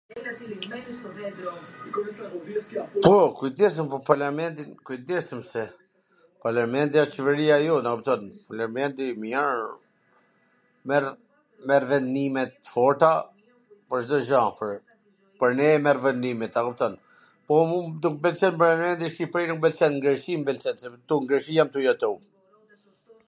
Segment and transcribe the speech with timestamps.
[3.05, 5.63] Po, kujdesem pwr Parlamentin, kujdesem se
[6.45, 8.21] Parlamenti asht qeveria jon, a kupton,
[8.53, 11.07] Parlamenti i mir
[11.73, 13.11] merr venime t forta
[13.89, 14.43] pwr Cdo gja,
[15.43, 16.93] pwr ne i merr vendimet, a kupton,
[17.51, 20.75] po mu nuk mw pwlqen Parlamemti n Shqipri nuk mw pwlqen, n Greqi m pwlqen
[20.85, 22.13] se ktu n Greqi jam tu jetu.